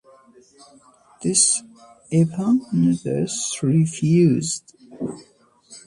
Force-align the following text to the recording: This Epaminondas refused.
This 1.21 1.61
Epaminondas 2.11 3.61
refused. 3.61 4.75